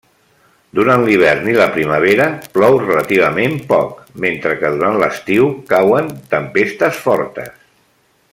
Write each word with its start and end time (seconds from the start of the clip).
Durant 0.77 1.03
l'hivern 1.07 1.49
i 1.51 1.53
la 1.57 1.67
primavera 1.75 2.25
plou 2.55 2.79
relativament 2.85 3.55
poc, 3.73 4.01
mentre 4.25 4.57
que 4.63 4.75
durant 4.79 4.99
l'estiu, 5.05 5.49
cauen 5.77 6.13
tempestes 6.37 7.03
fortes. 7.07 7.55